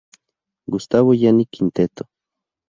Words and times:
Gustavo 0.71 1.13
Giannini 1.13 1.45
Quinteto 1.45 2.05